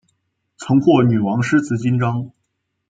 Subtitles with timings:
[0.57, 2.31] 曾获女王诗词金章。